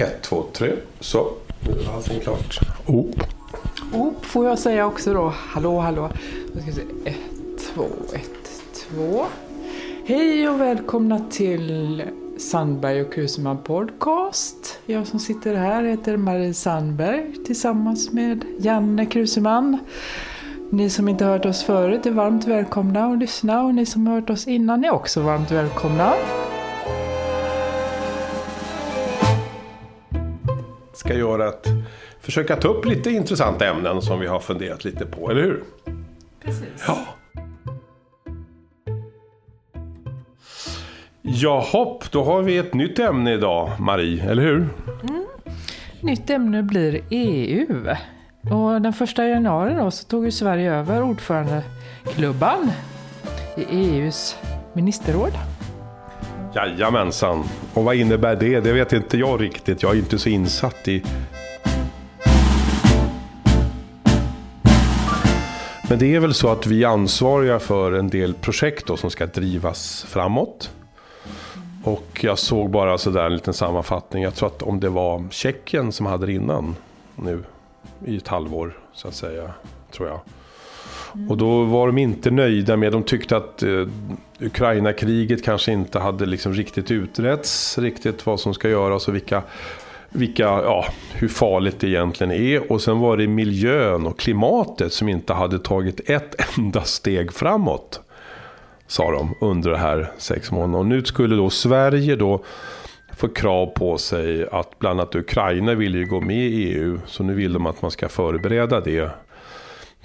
[0.00, 0.72] Ett, två, tre.
[1.00, 1.32] Så,
[1.66, 2.58] nu är allting klart.
[2.86, 3.14] Op.
[3.92, 5.32] Op får jag säga också då.
[5.36, 6.10] Hallå, hallå.
[6.52, 6.82] Då ska vi se.
[7.04, 7.84] Ett, två,
[8.14, 9.24] ett, två.
[10.04, 12.02] Hej och välkomna till
[12.38, 14.78] Sandberg och Kruseman Podcast.
[14.86, 19.78] Jag som sitter här heter Marie Sandberg tillsammans med Janne Kruseman.
[20.70, 24.14] Ni som inte hört oss förut är varmt välkomna att lyssna och ni som har
[24.14, 26.14] hört oss innan är också varmt välkomna.
[31.00, 31.66] Ska göra att
[32.20, 35.62] försöka ta upp lite intressanta ämnen som vi har funderat lite på, eller hur?
[36.44, 36.84] Precis.
[36.86, 36.98] Ja.
[41.22, 44.68] Jaha, då har vi ett nytt ämne idag, Marie, eller hur?
[46.00, 47.86] Nytt ämne blir EU.
[48.50, 52.70] Och den första januari då så tog ju Sverige över ordförandeklubban
[53.56, 54.36] i EUs
[54.72, 55.32] ministerråd.
[56.54, 57.44] Jajamensan.
[57.74, 58.60] Och vad innebär det?
[58.60, 59.82] Det vet inte jag riktigt.
[59.82, 61.02] Jag är inte så insatt i...
[65.88, 69.10] Men det är väl så att vi är ansvariga för en del projekt då som
[69.10, 70.70] ska drivas framåt.
[71.84, 74.22] Och jag såg bara sådär en liten sammanfattning.
[74.22, 76.76] Jag tror att om det var Tjeckien som hade det innan
[77.16, 77.44] nu
[78.04, 79.50] i ett halvår så att säga,
[79.90, 80.20] tror jag.
[81.28, 83.86] Och då var de inte nöjda med, de tyckte att eh,
[84.40, 89.42] Ukraina-kriget kanske inte hade liksom riktigt utretts, riktigt vad som ska göras och vilka,
[90.10, 92.72] vilka, ja, hur farligt det egentligen är.
[92.72, 98.00] Och sen var det miljön och klimatet som inte hade tagit ett enda steg framåt.
[98.86, 100.78] Sa de under de här sex månaderna.
[100.78, 102.44] Och nu skulle då Sverige då
[103.16, 106.98] få krav på sig att bland annat Ukraina vill ju gå med i EU.
[107.06, 109.10] Så nu vill de att man ska förbereda det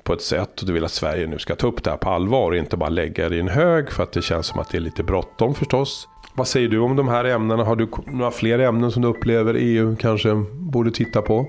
[0.06, 0.62] på ett sätt.
[0.62, 2.78] Och du vill att Sverige nu ska ta upp det här på allvar och inte
[2.78, 3.92] bara lägga det i en hög.
[3.92, 6.08] För att det känns som att det är lite bråttom förstås.
[6.34, 7.64] Vad säger du om de här ämnena?
[7.64, 11.48] Har du några fler ämnen som du upplever EU kanske borde titta på?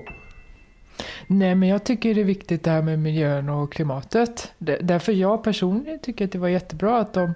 [1.27, 4.53] Nej, men jag tycker det är viktigt det här med miljön och klimatet.
[4.57, 7.33] Därför jag personligen tycker att det var jättebra att de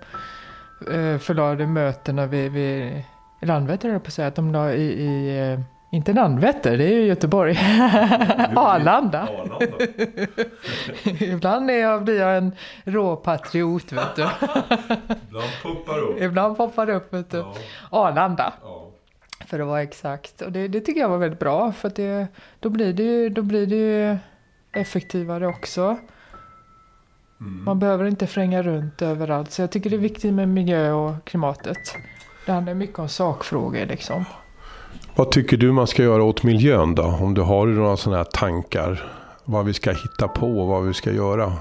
[0.92, 3.03] eh, förlade mötena vid, vid
[3.42, 5.59] Landvetter, höll jag på att säga, att de la i, i eh,
[5.94, 7.52] inte Landvetter, det är ju Göteborg.
[8.56, 9.28] Arlanda.
[11.19, 12.52] Ibland är jag, blir jag en
[12.84, 14.22] råpatriot, vet du.
[14.22, 16.22] Ibland pumpar upp.
[16.22, 17.46] Ibland poppar upp, vet du.
[17.90, 18.53] Arlanda.
[19.46, 20.41] För att vara exakt.
[20.41, 21.72] Och det, det tycker jag var väldigt bra.
[21.72, 22.28] För det,
[22.59, 24.18] då, blir det ju, då blir det ju
[24.72, 25.97] effektivare också.
[27.38, 29.52] Man behöver inte fränga runt överallt.
[29.52, 31.96] Så jag tycker det är viktigt med miljö och klimatet.
[32.46, 34.25] Det handlar mycket om sakfrågor liksom.
[35.16, 37.04] Vad tycker du man ska göra åt miljön då?
[37.04, 39.04] Om du har några sådana här tankar.
[39.46, 41.54] Vad vi ska hitta på och vad vi ska göra.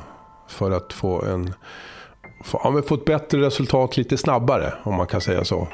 [0.49, 1.55] För att få, en,
[2.45, 4.73] få, ja, få ett bättre resultat lite snabbare.
[4.83, 5.69] Om man kan säga så.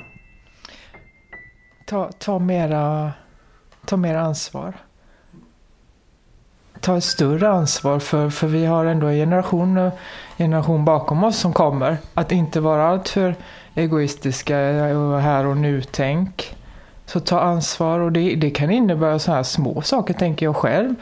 [1.86, 3.12] Ta, ta, mera,
[3.84, 4.72] ta mera ansvar.
[6.80, 9.90] Ta ett större ansvar för, för vi har ändå en generation,
[10.38, 11.96] generation bakom oss som kommer.
[12.14, 13.34] Att inte vara alltför
[13.74, 14.58] egoistiska
[14.98, 16.56] och här och nu-tänk.
[17.06, 20.94] Så ta ansvar och det, det kan innebära sådana här små saker tänker jag själv.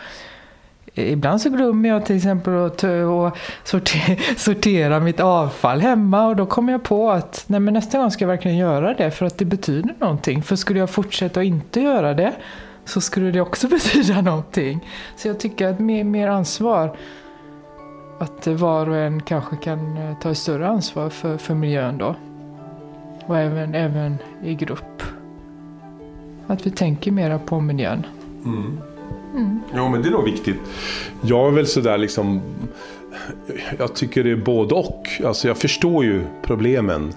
[0.94, 2.84] Ibland så glömmer jag till exempel att
[3.64, 8.10] sortera, sortera mitt avfall hemma och då kommer jag på att nej men nästa gång
[8.10, 10.42] ska jag verkligen göra det för att det betyder någonting.
[10.42, 12.32] För skulle jag fortsätta att inte göra det
[12.84, 14.88] så skulle det också betyda någonting.
[15.16, 16.96] Så jag tycker att mer, mer ansvar,
[18.18, 22.16] att var och en kanske kan eh, ta ett större ansvar för, för miljön då.
[23.26, 25.02] Och även, även i grupp.
[26.46, 28.06] Att vi tänker mera på miljön.
[29.74, 30.56] Ja, men det är nog viktigt.
[31.22, 32.40] Jag är väl sådär liksom...
[33.78, 35.08] Jag tycker det är både och.
[35.24, 37.12] Alltså jag förstår ju problemen.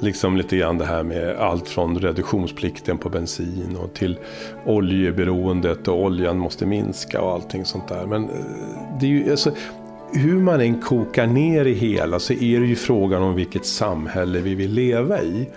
[0.00, 4.18] Liksom lite grann det här med allt från reduktionsplikten på bensin och till
[4.66, 8.06] oljeberoendet och oljan måste minska och allting sånt där.
[8.06, 8.30] Men eh,
[9.00, 9.52] det är ju, alltså,
[10.12, 14.40] hur man än kokar ner det hela så är det ju frågan om vilket samhälle
[14.40, 15.48] vi vill leva i.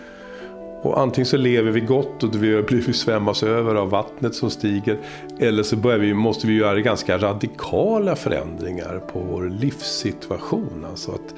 [0.85, 4.99] Och antingen så lever vi gott och vi blir svämmas över av vattnet som stiger.
[5.39, 10.85] Eller så börjar vi, måste vi göra ganska radikala förändringar på vår livssituation.
[10.89, 11.35] Alltså att,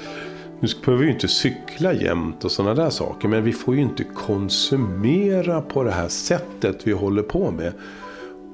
[0.60, 3.27] nu behöver vi ju inte cykla jämt och sådana där saker.
[3.27, 7.74] Men vi får ju inte konsumera på det här sättet vi håller på med.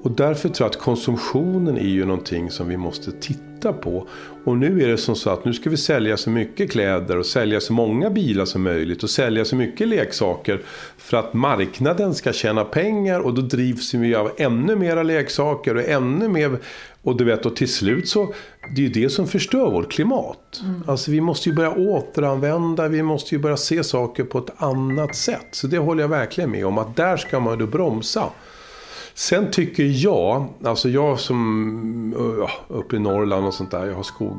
[0.04, 4.08] Och därför tror jag att konsumtionen är ju någonting som vi måste titta på.
[4.44, 7.26] Och nu är det som så att nu ska vi sälja så mycket kläder och
[7.26, 10.62] sälja så många bilar som möjligt och sälja så mycket leksaker
[10.98, 15.84] för att marknaden ska tjäna pengar och då drivs vi av ännu mera leksaker och
[15.84, 16.60] ännu mer
[17.04, 18.34] och du vet, och till slut så,
[18.76, 20.62] det är ju det som förstör vårt klimat.
[20.88, 25.16] Alltså vi måste ju börja återanvända, vi måste ju börja se saker på ett annat
[25.16, 25.48] sätt.
[25.52, 28.30] Så det håller jag verkligen med om, att där ska man då bromsa.
[29.16, 34.04] Sen tycker jag, alltså jag som ja, uppe i Norrland och sånt där, jag har
[34.04, 34.38] skog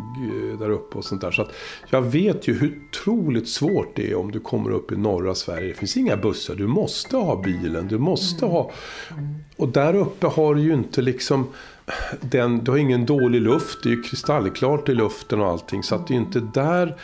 [0.53, 1.31] eh, där uppe och sånt där.
[1.31, 1.53] Så att
[1.91, 5.69] jag vet ju hur otroligt svårt det är om du kommer upp i norra Sverige.
[5.69, 8.71] Det finns inga bussar, du måste ha bilen, du måste ha...
[9.57, 11.47] Och där uppe har du ju inte liksom...
[12.21, 15.83] Den, du har ingen dålig luft, det är ju kristallklart i luften och allting.
[15.83, 16.97] Så att det är ju inte där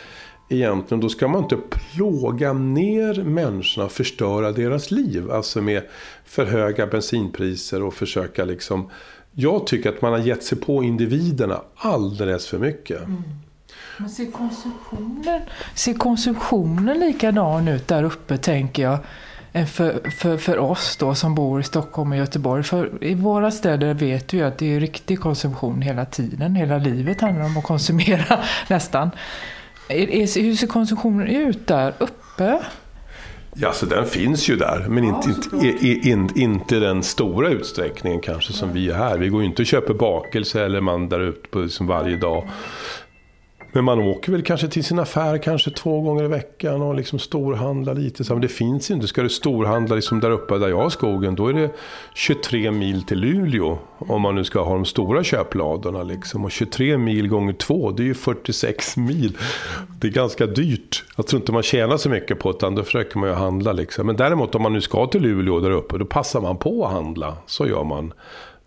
[0.51, 5.31] egentligen, då ska man inte plåga ner människorna och förstöra deras liv.
[5.31, 5.83] Alltså med
[6.25, 8.89] för höga bensinpriser och försöka liksom...
[9.33, 13.03] Jag tycker att man har gett sig på individerna alldeles för mycket.
[13.03, 13.23] Mm.
[13.97, 15.41] Men ser konsumtionen,
[15.75, 18.97] ser konsumtionen likadan ut där uppe tänker jag?
[19.67, 22.63] För, för, för oss då som bor i Stockholm och Göteborg.
[22.63, 26.55] För i våra städer vet vi att det är riktig konsumtion hela tiden.
[26.55, 29.11] Hela livet handlar om att konsumera nästan.
[29.91, 32.59] Hur ser konsumtionen ut där uppe?
[33.55, 38.19] Ja, så den finns ju där, men inte, ja, inte, inte, inte den stora utsträckningen
[38.19, 39.17] kanske som vi är här.
[39.17, 42.47] Vi går ju inte och köper bakelse eller man där ute på liksom varje dag.
[43.73, 47.19] Men man åker väl kanske till sin affär kanske två gånger i veckan och liksom
[47.19, 48.23] storhandlar lite.
[48.33, 49.07] Men det finns inte.
[49.07, 51.69] Ska du storhandla liksom där uppe där jag har skogen, då är det
[52.13, 53.77] 23 mil till Luleå.
[53.97, 56.03] Om man nu ska ha de stora köpladorna.
[56.03, 56.45] Liksom.
[56.45, 59.37] Och 23 mil gånger två, det är ju 46 mil.
[59.99, 61.03] Det är ganska dyrt.
[61.17, 63.71] Jag tror inte man tjänar så mycket på det, utan då försöker man ju handla.
[63.71, 64.07] Liksom.
[64.07, 66.91] Men däremot om man nu ska till Luleå där uppe, då passar man på att
[66.91, 67.37] handla.
[67.45, 68.13] Så gör man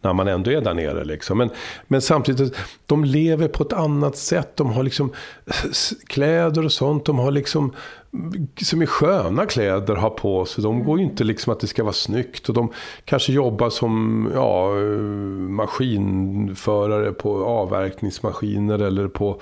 [0.04, 1.04] när man ändå är där nere.
[1.04, 1.38] Liksom.
[1.38, 1.50] Men,
[1.86, 2.56] men samtidigt,
[2.86, 4.56] de lever på ett annat sätt.
[4.56, 5.12] De har liksom
[6.06, 7.04] kläder och sånt.
[7.04, 7.72] De har liksom
[8.62, 10.64] som är sköna kläder har på sig.
[10.64, 12.48] De går ju inte liksom att det ska vara snyggt.
[12.48, 12.72] Och de
[13.04, 14.70] kanske jobbar som ja,
[15.48, 19.40] maskinförare på avverkningsmaskiner eller på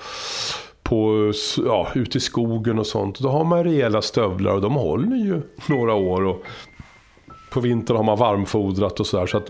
[0.83, 1.31] på,
[1.65, 3.19] ja, ute i skogen och sånt.
[3.19, 6.23] Då har man rejäla stövlar och de håller ju några år.
[6.23, 6.43] Och
[7.49, 9.25] på vintern har man varmfodrat och sådär.
[9.25, 9.49] Så att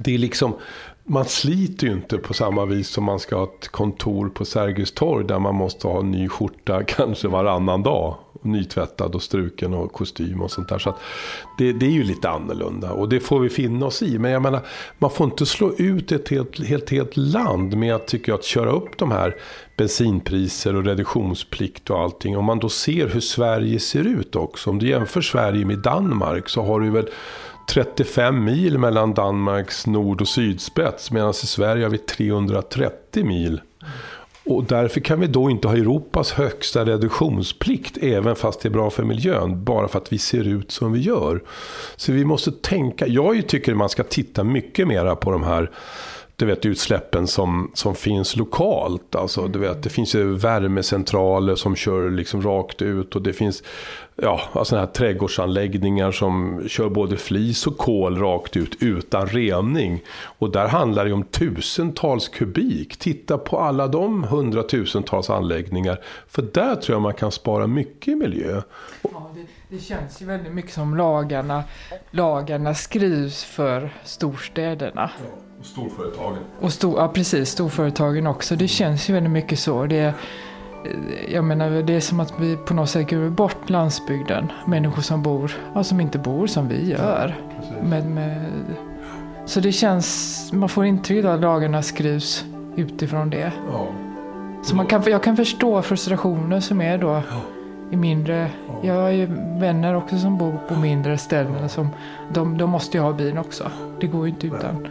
[0.00, 0.54] det är liksom,
[1.04, 4.92] man sliter ju inte på samma vis som man ska ha ett kontor på Sergels
[4.92, 8.14] torg där man måste ha en ny skjorta kanske varannan dag.
[8.42, 10.78] Nytvättad och struken och kostym och sånt där.
[10.78, 10.94] Så
[11.58, 14.18] det, det, är ju lite annorlunda och det får vi finna oss i.
[14.18, 14.60] Men jag menar,
[14.98, 18.44] man får inte slå ut ett helt, helt, helt land med att, tycker jag, att
[18.44, 19.36] köra upp de här
[19.76, 22.36] bensinpriser och reduktionsplikt och allting.
[22.36, 24.70] Om man då ser hur Sverige ser ut också.
[24.70, 27.08] Om du jämför Sverige med Danmark så har du väl
[27.68, 33.60] 35 mil mellan Danmarks nord och sydspets medan i Sverige har vi 330 mil.
[34.46, 38.90] Och därför kan vi då inte ha Europas högsta reduktionsplikt även fast det är bra
[38.90, 39.64] för miljön.
[39.64, 41.42] Bara för att vi ser ut som vi gör.
[41.96, 43.06] Så vi måste tänka.
[43.06, 45.70] Jag tycker man ska titta mycket mera på de här
[46.36, 49.14] du vet, utsläppen som, som finns lokalt.
[49.14, 53.62] Alltså, du vet, det finns ju värmecentraler som kör liksom rakt ut och det finns
[54.16, 60.02] ja, alltså sådana här trädgårdsanläggningar som kör både flis och kol rakt ut utan rening.
[60.38, 62.96] Och där handlar det om tusentals kubik.
[62.96, 66.00] Titta på alla de hundratusentals anläggningar.
[66.28, 68.62] För där tror jag man kan spara mycket i miljö.
[69.02, 71.64] Ja, det, det känns ju väldigt mycket som lagarna,
[72.10, 75.10] lagarna skrivs för storstäderna.
[75.18, 76.38] Ja, och storföretagen.
[76.60, 77.50] Och stor, ja, precis.
[77.50, 78.56] Storföretagen också.
[78.56, 79.86] Det känns ju väldigt mycket så.
[79.86, 80.14] Det
[81.28, 84.52] jag menar, det är som att vi på något sätt går bort landsbygden.
[84.66, 87.36] Människor som bor, ja, som inte bor som vi gör.
[87.60, 88.44] Ja, med, med,
[89.46, 92.44] så det känns, man får intryck att lagarna skrivs
[92.76, 93.52] utifrån det.
[93.72, 93.86] Ja.
[94.62, 97.53] Så man kan, jag kan förstå frustrationen som är då ja.
[97.90, 98.50] I mindre,
[98.82, 99.26] jag har ju
[99.60, 101.68] vänner också som bor på mindre ställen.
[101.68, 101.88] Som,
[102.34, 103.70] de, de måste ju ha bilen också.
[104.00, 104.88] Det går ju inte utan.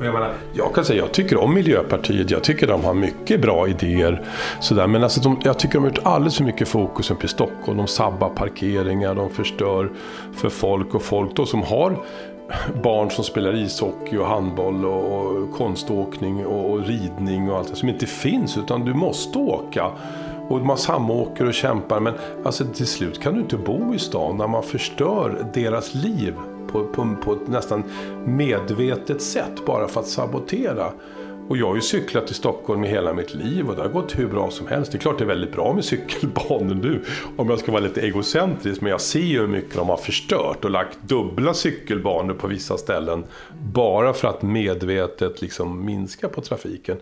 [0.00, 2.30] Jag, menar, jag kan säga jag tycker om Miljöpartiet.
[2.30, 4.22] Jag tycker de har mycket bra idéer.
[4.60, 4.86] Sådär.
[4.86, 7.78] Men alltså de, jag tycker de har gjort alldeles för mycket fokus uppe i Stockholm.
[7.78, 9.90] De sabbar parkeringar, de förstör
[10.34, 10.94] för folk.
[10.94, 11.96] Och folk då som har
[12.82, 17.76] barn som spelar ishockey och handboll och, och konståkning och, och, ridning och allt det
[17.76, 18.58] som inte finns.
[18.58, 19.90] Utan du måste åka.
[20.48, 22.00] Och man samåker och kämpar.
[22.00, 22.14] Men
[22.44, 26.34] alltså, till slut kan du inte bo i stan när man förstör deras liv
[26.72, 27.84] på, på, på ett nästan
[28.24, 30.92] medvetet sätt bara för att sabotera.
[31.48, 34.18] Och jag har ju cyklat i Stockholm i hela mitt liv och det har gått
[34.18, 34.92] hur bra som helst.
[34.92, 37.04] Det är klart det är väldigt bra med cykelbanor nu,
[37.36, 38.80] om jag ska vara lite egocentrisk.
[38.80, 42.78] Men jag ser ju hur mycket de har förstört och lagt dubbla cykelbanor på vissa
[42.78, 43.24] ställen.
[43.72, 46.96] Bara för att medvetet liksom minska på trafiken.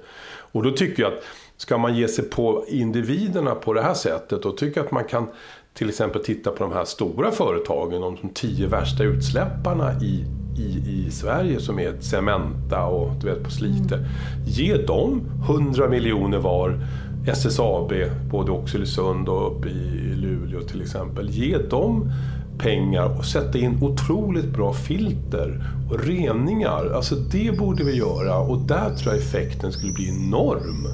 [0.53, 1.25] Och då tycker jag att
[1.57, 5.05] ska man ge sig på individerna på det här sättet, då tycker jag att man
[5.05, 5.27] kan
[5.75, 10.25] till exempel titta på de här stora företagen, de tio värsta utsläpparna i,
[10.59, 14.09] i, i Sverige som är Cementa och du vet på Slite.
[14.47, 16.81] Ge dem 100 miljoner var.
[17.29, 17.93] SSAB,
[18.31, 21.31] både Oxelösund och uppe i Luleå till exempel.
[21.31, 22.13] Ge dem
[22.59, 26.91] pengar och sätta in otroligt bra filter och reningar.
[26.95, 30.87] Alltså det borde vi göra och där tror jag effekten skulle bli enorm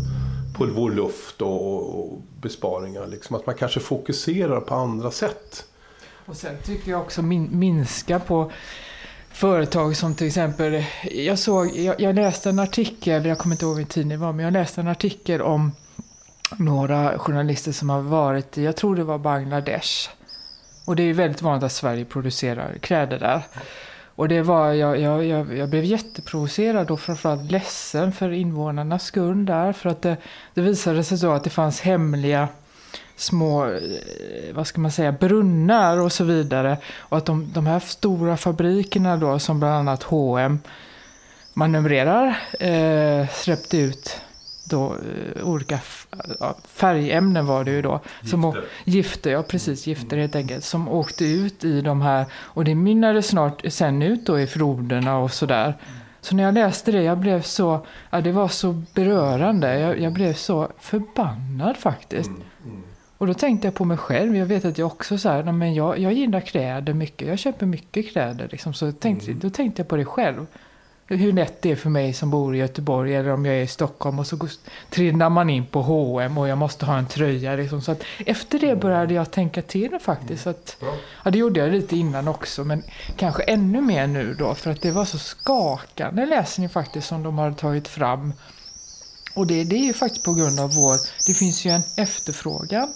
[0.55, 3.07] på luft och, och besparingar.
[3.07, 3.37] Liksom.
[3.37, 5.65] Att man kanske fokuserar på andra sätt.
[6.27, 8.51] Och sen tycker jag också min, minska på
[9.33, 13.77] företag som till exempel, jag såg, jag, jag, läste en artikel, jag kommer inte ihåg
[13.77, 15.73] vilken tid det var, men jag läste en artikel om
[16.59, 20.11] några journalister som har varit i, jag tror det var Bangladesh.
[20.87, 23.43] Och det är ju väldigt vanligt att Sverige producerar kläder där.
[24.23, 29.47] Och det var, jag, jag, jag, jag blev jätteprovocerad och framförallt ledsen för invånarnas skull
[29.47, 29.73] där.
[29.73, 30.17] För att det,
[30.55, 32.49] det visade sig då att det fanns hemliga
[33.17, 33.81] små, eh,
[34.53, 36.77] vad ska man säga, brunnar och så vidare.
[36.97, 40.59] Och att de, de här stora fabrikerna då, som bland annat H&M
[41.55, 44.21] manövrerar, eh, släppte ut
[44.65, 44.97] då
[45.37, 45.79] eh, olika
[46.65, 48.01] färgämnen var det ju då.
[48.21, 48.29] Gifter.
[48.29, 48.55] Som,
[48.85, 50.65] gifter, ja precis, gifter helt enkelt.
[50.65, 55.19] Som åkte ut i de här, och det mynnade snart sen ut då i floderna
[55.19, 55.75] och sådär.
[56.21, 59.79] Så när jag läste det, jag blev så, ja det var så berörande.
[59.79, 62.29] Jag, jag blev så förbannad faktiskt.
[62.29, 62.83] Mm, mm.
[63.19, 64.37] Och då tänkte jag på mig själv.
[64.37, 67.29] Jag vet att jag också så här, men jag, jag gillar kläder mycket.
[67.29, 68.75] Jag köper mycket kläder liksom.
[68.75, 69.41] Så tänkte, mm.
[69.41, 70.47] då tänkte jag på det själv
[71.17, 73.67] hur lätt det är för mig som bor i Göteborg eller om jag är i
[73.67, 74.49] Stockholm och så
[74.91, 77.57] trillar man in på H&M och jag måste ha en tröja.
[77.57, 77.83] Liksom.
[77.83, 80.47] Så att efter det började jag tänka till faktiskt.
[80.47, 80.77] Att,
[81.25, 82.83] ja, det gjorde jag lite innan också men
[83.17, 87.39] kanske ännu mer nu då för att det var så skakande läsning faktiskt som de
[87.39, 88.33] har tagit fram.
[89.35, 92.89] Och det, det är ju faktiskt på grund av vår, det finns ju en efterfrågan.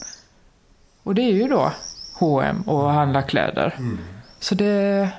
[1.02, 1.72] Och det är ju då
[2.14, 3.74] H&M och handla kläder.
[3.78, 3.98] Mm.
[4.40, 5.10] Så det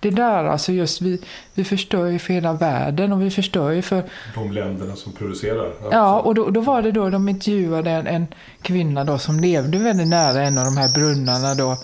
[0.00, 1.20] det där, alltså just vi,
[1.54, 4.04] vi förstör ju för hela världen och vi förstör ju för...
[4.34, 5.72] De länderna som producerar.
[5.92, 8.26] Ja, och då, då var det då de intervjuade en, en
[8.62, 11.76] kvinna då som levde väldigt nära en av de här brunnarna då.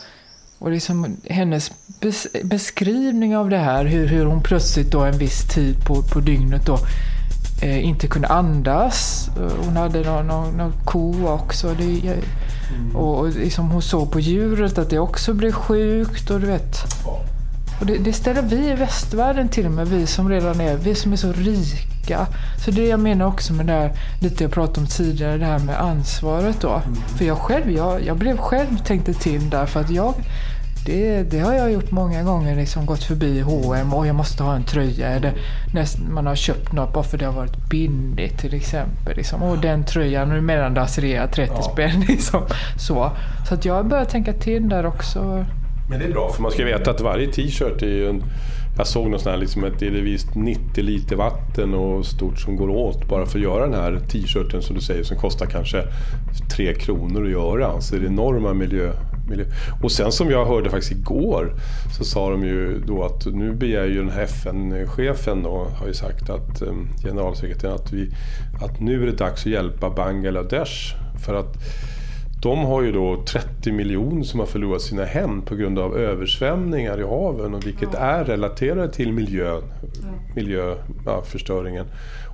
[0.59, 5.55] Och liksom hennes bes, beskrivning av det här, hur, hur hon plötsligt då en viss
[5.55, 6.79] tid på, på dygnet då
[7.63, 9.31] eh, inte kunde andas.
[9.65, 11.75] Hon hade någon, någon, någon ko också.
[11.79, 12.97] Det, mm.
[12.97, 16.77] Och, och liksom hon såg på djuret att det också blev sjukt och du vet.
[17.05, 17.21] Ja.
[17.81, 21.13] Och det, det, ställer vi i västvärlden till med, vi som redan är, vi som
[21.13, 22.27] är så rika.
[22.65, 25.59] Så det jag menar också med det här, lite jag pratade om tidigare, det här
[25.59, 26.71] med ansvaret då.
[26.71, 26.95] Mm.
[26.95, 30.15] För jag själv, jag, jag blev själv tänkte till där för att jag
[30.87, 34.55] det, det, har jag gjort många gånger, liksom gått förbi H&M och jag måste ha
[34.55, 35.09] en tröja.
[35.09, 35.33] Eller
[35.75, 39.17] när man har köpt något bara för det har varit billigt till exempel.
[39.17, 39.43] Liksom.
[39.43, 40.87] Och den tröjan, nu medan det
[41.27, 41.63] 30 ja.
[41.63, 42.01] spänn.
[42.09, 42.43] Liksom.
[42.79, 43.11] Så,
[43.49, 45.47] så att jag har börjat tänka till där också.
[45.89, 48.23] Men det är bra, för man ska veta att varje t-shirt är ju en...
[48.79, 52.39] Jag såg någon sån här, liksom att det är visst 90 liter vatten och stort
[52.39, 55.47] som går åt bara för att göra den här t-shirten som du säger som kostar
[55.47, 55.85] kanske
[56.57, 57.81] 3 kronor att göra.
[57.81, 58.93] Så det är enorma miljö,
[59.29, 59.45] miljö.
[59.83, 61.55] Och sen som jag hörde faktiskt igår
[61.99, 65.95] så sa de ju då att nu begär ju den här FN-chefen då, har ju
[65.95, 68.11] sagt att ehm, generalsekreteraren att, vi,
[68.61, 70.95] att nu är det dags att hjälpa Bangladesh.
[71.25, 71.57] För att
[72.43, 77.01] de har ju då 30 miljoner som har förlorat sina hem på grund av översvämningar
[77.01, 77.99] i haven, och vilket ja.
[77.99, 79.63] är relaterat till miljön,
[80.35, 81.87] miljöförstöringen.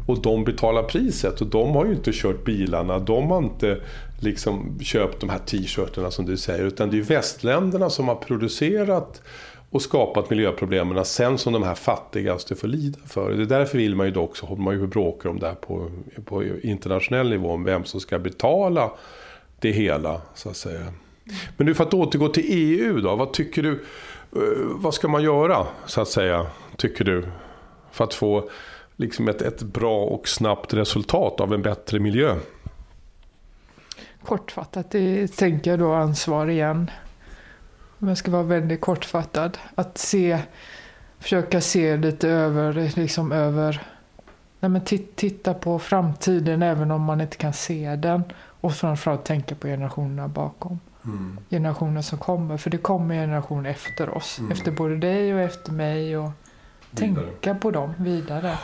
[0.07, 3.81] Och de betalar priset och de har ju inte kört bilarna, de har inte
[4.21, 9.23] liksom köpt de här t-shirtarna som du säger, utan det är västländerna som har producerat
[9.71, 13.31] och skapat miljöproblemen sen som de här fattigaste får lida för.
[13.31, 15.91] Det är därför vill man ju också, man ju bråkar om det här på,
[16.25, 18.91] på internationell nivå, om vem som ska betala
[19.63, 20.93] det hela, så att säga.
[21.57, 23.73] Men nu för att återgå till EU då, vad tycker du,
[24.37, 27.29] eh, vad ska man göra, så att säga, tycker du?
[27.91, 28.51] För att få
[28.97, 32.37] liksom ett, ett bra och snabbt resultat av en bättre miljö?
[34.25, 36.91] Kortfattat, det tänker jag då ansvar igen.
[37.99, 39.59] Om jag ska vara väldigt kortfattad.
[39.75, 40.39] Att se,
[41.19, 43.83] försöka se lite över, liksom över
[44.63, 48.23] Nej, men titta på framtiden även om man inte kan se den.
[48.63, 50.81] Och framförallt tänka på generationerna bakom.
[51.05, 51.39] Mm.
[51.51, 52.57] Generationer som kommer.
[52.57, 54.39] För det kommer generationer efter oss.
[54.39, 54.53] Mm.
[54.53, 56.17] Efter både dig och efter mig.
[56.17, 56.31] Och
[56.91, 57.15] vidare.
[57.15, 58.59] tänka på dem vidare.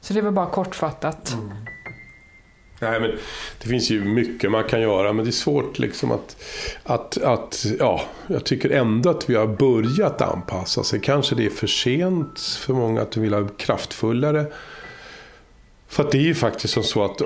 [0.00, 1.32] Så det var bara kortfattat.
[1.32, 1.50] Mm.
[2.80, 3.10] Nej, men
[3.62, 6.36] det finns ju mycket man kan göra men det är svårt liksom att,
[6.84, 7.66] att, att...
[7.78, 11.00] Ja, jag tycker ändå att vi har börjat anpassa sig.
[11.00, 14.46] Kanske det är för sent för många att vill ha kraftfullare
[15.88, 17.22] för att det är ju faktiskt som så att,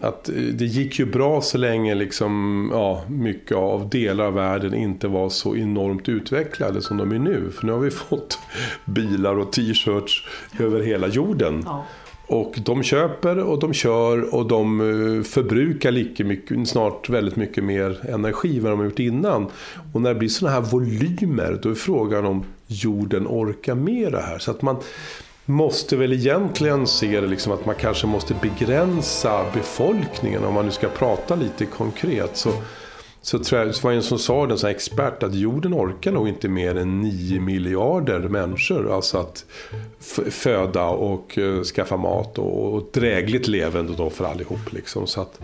[0.00, 5.08] att det gick ju bra så länge liksom, ja, mycket av delar av världen inte
[5.08, 7.50] var så enormt utvecklade som de är nu.
[7.50, 8.38] För nu har vi fått
[8.84, 10.26] bilar och t-shirts
[10.58, 11.62] över hela jorden.
[11.66, 11.84] Ja.
[12.26, 17.64] Och de köper och de kör och de eh, förbrukar lika mycket, snart väldigt mycket
[17.64, 19.46] mer energi än vad de har gjort innan.
[19.92, 24.20] Och när det blir sådana här volymer, då är frågan om jorden orkar med det
[24.20, 24.38] här.
[24.38, 24.76] Så att man
[25.50, 30.70] måste väl egentligen se det liksom att man kanske måste begränsa befolkningen om man nu
[30.70, 32.36] ska prata lite konkret.
[32.36, 32.52] Så
[33.22, 36.28] så tror jag, det var en som sa, en sån expert, att jorden orkar nog
[36.28, 38.94] inte mer än 9 miljarder människor.
[38.94, 39.44] Alltså att
[40.30, 44.72] föda och uh, skaffa mat och, och drägligt levande då för allihop.
[44.72, 45.06] Liksom.
[45.06, 45.40] Så att,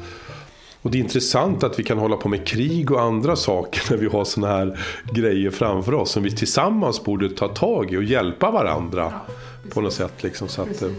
[0.82, 3.96] och det är intressant att vi kan hålla på med krig och andra saker när
[3.96, 4.78] vi har såna här
[5.12, 9.34] grejer framför oss som vi tillsammans borde ta tag i och hjälpa varandra ja,
[9.70, 10.22] på något sätt.
[10.22, 10.48] Liksom.
[10.48, 10.90] Så, att, eh,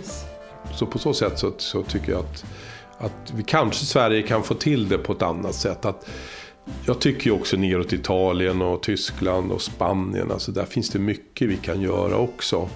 [0.74, 2.46] så på så sätt så, så tycker jag att,
[2.98, 5.86] att vi kanske Sverige kan få till det på ett annat sätt.
[5.86, 6.10] Att,
[6.86, 10.32] jag tycker ju också neråt Italien och Tyskland och Spanien.
[10.32, 12.70] Alltså där finns det mycket vi kan göra också.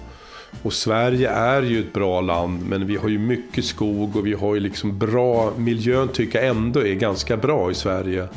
[0.62, 4.32] Och Sverige är ju ett bra land men vi har ju mycket skog och vi
[4.32, 8.28] har ju liksom bra, miljön tycker jag ändå är ganska bra i Sverige.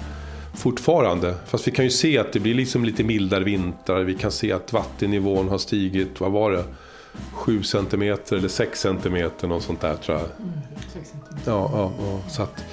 [0.54, 1.36] Fortfarande.
[1.46, 4.04] Fast vi kan ju se att det blir liksom lite mildare vintrar.
[4.04, 6.64] Vi kan se att vattennivån har stigit, vad var det?
[7.34, 10.28] 7 cm eller 6 cm, något sånt där tror jag.
[10.40, 10.52] Mm,
[11.46, 12.64] ja, ja, ja, så att,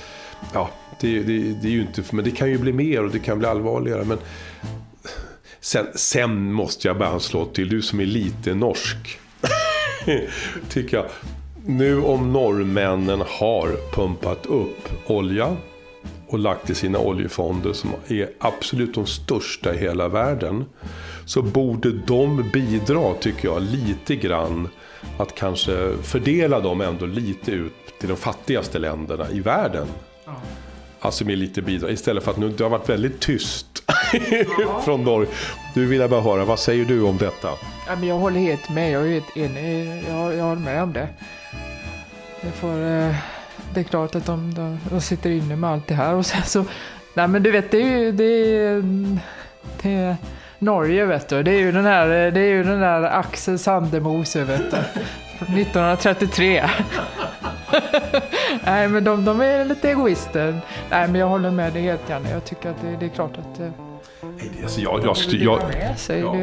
[0.53, 0.71] ja,
[1.01, 3.39] det, det, det, är ju inte, men det kan ju bli mer och det kan
[3.39, 4.05] bli allvarligare.
[4.05, 4.19] Men
[5.61, 9.19] sen, sen måste jag bara slå till, du som är lite norsk.
[10.69, 11.07] tycker jag.
[11.67, 15.57] Nu om norrmännen har pumpat upp olja
[16.33, 20.65] och lagt i sina oljefonder som är absolut de största i hela världen.
[21.25, 24.69] Så borde de bidra, tycker jag, lite grann
[25.19, 29.87] att kanske fördela dem ändå lite ut till de fattigaste länderna i världen.
[31.01, 31.91] Alltså med lite bidrag.
[31.91, 33.67] Istället för att nu, det har varit väldigt tyst
[34.85, 35.31] från Norge.
[35.75, 37.49] Du vill jag bara höra, vad säger du om detta?
[37.87, 38.93] Ja, men jag håller helt med.
[38.93, 40.05] Jag är helt enig.
[40.09, 41.09] Jag, jag håller med om det.
[42.41, 43.15] Jag får, eh,
[43.75, 46.15] det är klart att de, de, de, sitter inne med allt det här.
[46.15, 46.65] Och sen så,
[47.15, 48.13] nej men du vet, det är ju...
[48.13, 48.83] Det är,
[49.83, 50.17] det är,
[50.59, 51.43] Norge vet du.
[51.43, 54.77] Det är ju den här, det är ju den där Axel Sandemose vet du.
[54.77, 56.65] 1933.
[58.65, 60.61] Nej, men de, de, är lite egoister.
[60.91, 62.31] Nej, men jag håller med dig helt gärna.
[62.31, 63.71] Jag tycker att det, det är klart att eh,
[64.63, 65.61] Alltså jag, jag, jag,
[66.09, 66.37] jag,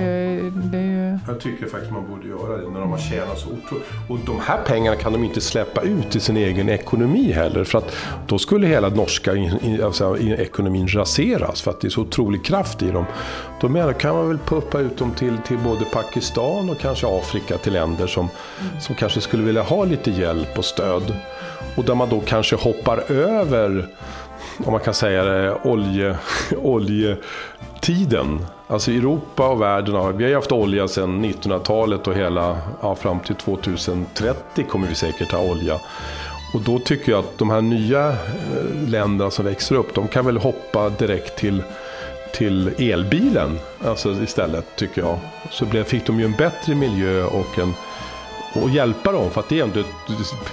[0.53, 3.85] det, jag tycker faktiskt man borde göra det när de har tjänat så otroligt.
[4.07, 7.63] Och de här pengarna kan de inte släppa ut i sin egen ekonomi heller.
[7.63, 7.95] För att
[8.27, 9.31] då skulle hela norska
[9.83, 13.05] alltså, ekonomin raseras för att det är så otrolig kraft i dem.
[13.61, 17.57] Då menar, kan man väl puppa ut dem till, till både Pakistan och kanske Afrika
[17.57, 18.29] till länder som,
[18.79, 21.13] som kanske skulle vilja ha lite hjälp och stöd.
[21.75, 23.87] Och där man då kanske hoppar över
[24.65, 26.17] om man kan säga det, olje,
[26.57, 28.45] oljetiden.
[28.67, 32.95] Alltså Europa och världen har, vi har ju haft olja sedan 1900-talet och hela, ja,
[32.95, 35.79] fram till 2030 kommer vi säkert ha olja.
[36.53, 38.15] Och då tycker jag att de här nya eh,
[38.87, 41.63] länderna som växer upp, de kan väl hoppa direkt till,
[42.33, 45.19] till elbilen alltså istället tycker jag.
[45.51, 47.73] Så fick de ju en bättre miljö och en
[48.55, 49.29] och hjälpa dem.
[49.29, 49.83] För att det, är ändå,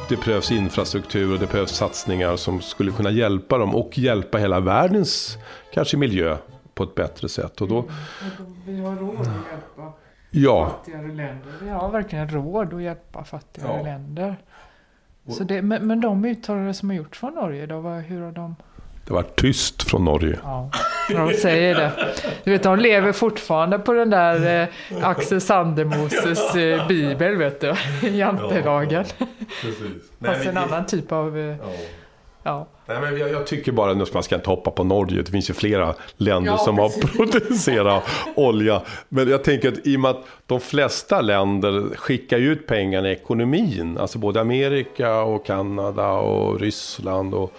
[0.08, 4.60] det behövs infrastruktur och det behövs satsningar som skulle kunna hjälpa dem och hjälpa hela
[4.60, 5.38] världens
[5.72, 6.36] kanske miljö
[6.74, 7.60] på ett bättre sätt.
[7.60, 7.84] Och då,
[8.66, 9.92] vi har råd att hjälpa
[10.30, 10.68] ja.
[10.70, 11.52] fattigare länder.
[11.62, 13.82] Vi har verkligen råd att hjälpa fattigare ja.
[13.82, 14.36] länder.
[15.28, 18.56] Så det, men, men de uttalanden som har gjorts från Norge, då, hur har de...
[19.06, 20.38] Det var tyst från Norge.
[20.42, 20.70] Ja,
[21.08, 21.92] de säger det.
[22.44, 27.74] Du vet, de lever fortfarande på den där eh, Axel Sandemoses eh, bibel, vet du.
[28.08, 29.04] Jantelagen.
[29.18, 29.26] Ja,
[30.32, 31.38] Fast en annan typ av...
[31.38, 31.56] Eh, ja.
[32.42, 32.66] ja.
[32.86, 35.22] Nej, men jag, jag, tycker bara att man ska inte hoppa på Norge.
[35.22, 37.02] Det finns ju flera länder ja, som precis.
[37.02, 38.82] har producerat olja.
[39.08, 43.12] Men jag tänker att i och med att de flesta länder skickar ut pengarna i
[43.12, 43.98] ekonomin.
[43.98, 47.52] Alltså både Amerika och Kanada och Ryssland och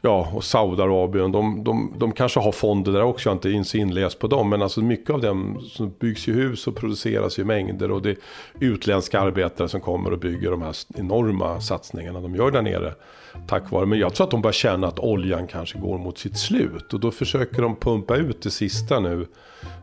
[0.00, 3.76] ja, och Saudiarabien, de, de, de kanske har fonder där också, jag har inte så
[3.76, 4.50] inläst på dem.
[4.50, 7.90] Men alltså mycket av dem som byggs ju hus och produceras i mängder.
[7.90, 8.16] Och det är
[8.60, 12.94] utländska arbetare som kommer och bygger de här enorma satsningarna de gör där nere.
[13.48, 16.38] Tack vare, men jag tror att de börjar känna att oljan kanske går mot sitt
[16.38, 16.94] slut.
[16.94, 19.26] Och då försöker de pumpa ut det sista nu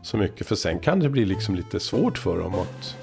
[0.02, 0.46] så mycket.
[0.46, 2.96] För sen kan det bli liksom lite svårt för dem att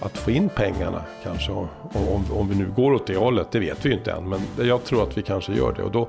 [0.00, 1.52] att få in pengarna kanske.
[1.52, 4.28] Om, om, om, vi nu går åt det hållet, det vet vi ju inte än.
[4.28, 5.82] Men jag tror att vi kanske gör det.
[5.82, 6.08] Och då,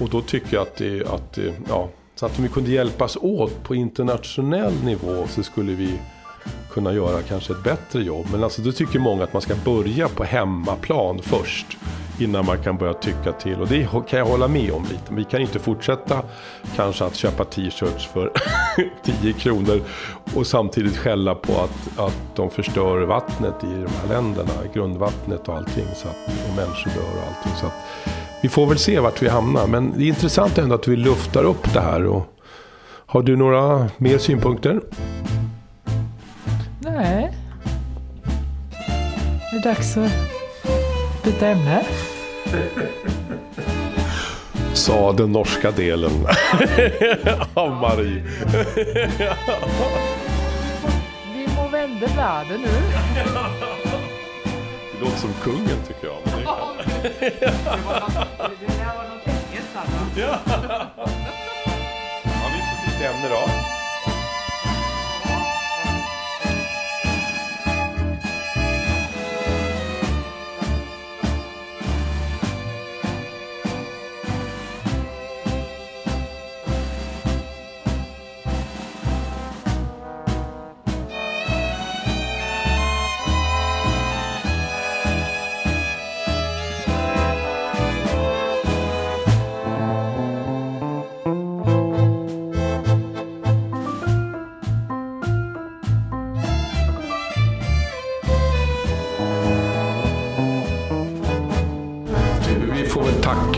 [0.00, 3.16] och då tycker jag att det, att det, ja, så att om vi kunde hjälpas
[3.16, 5.98] åt på internationell nivå så skulle vi
[6.70, 8.26] kunna göra kanske ett bättre jobb.
[8.32, 11.78] Men alltså då tycker många att man ska börja på hemmaplan först
[12.20, 13.60] innan man kan börja tycka till.
[13.60, 15.14] Och det kan jag hålla med om lite.
[15.14, 16.22] Vi kan inte fortsätta
[16.76, 18.32] kanske att köpa t-shirts för
[19.22, 19.82] 10 kronor
[20.34, 25.56] och samtidigt skälla på att, att de förstör vattnet i de här länderna, grundvattnet och
[25.56, 25.86] allting.
[25.94, 27.52] Så att, och människor dör och allting.
[27.60, 27.72] Så att,
[28.42, 29.66] vi får väl se vart vi hamnar.
[29.66, 32.06] Men det är intressant ändå att vi luftar upp det här.
[32.06, 32.26] Och,
[33.10, 34.80] har du några mer synpunkter?
[36.80, 37.32] Nej.
[39.50, 40.10] Det är dags att
[41.24, 41.84] byta ämne.
[44.74, 46.12] Sa den norska delen
[47.54, 48.22] av Marie.
[51.34, 52.68] Vi må vända världen nu.
[54.92, 56.16] Det låter som kungen tycker jag.
[56.24, 57.40] Men det är...
[58.60, 60.20] Det där var något engelskt alltså.
[60.20, 60.38] ja,
[62.52, 63.79] vi byta ämne då.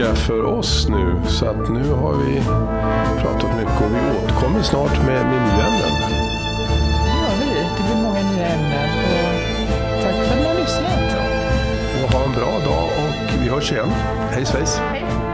[0.02, 1.20] Tacka för oss nu.
[1.28, 2.42] Så att nu har vi
[3.22, 5.92] pratat mycket och vi återkommer snart med, med nya ämnen.
[7.06, 7.46] Ja, vi.
[7.76, 8.88] Det blir många nya ämnen.
[9.04, 11.16] Och tack för att ni har lyssnat.
[12.04, 13.90] Och ha en bra dag och vi hörs igen.
[14.30, 14.80] Hej svejs!
[14.90, 15.31] Hej.